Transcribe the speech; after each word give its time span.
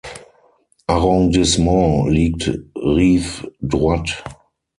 Arrondissement 0.89 2.07
liegt 2.09 2.49
Rive 2.75 3.51
Droite. 3.61 4.15